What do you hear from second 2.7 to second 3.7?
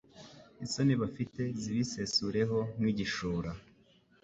nk’igishura